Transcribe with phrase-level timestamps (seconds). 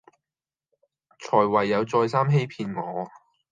[1.19, 3.07] 才唯有再三欺騙我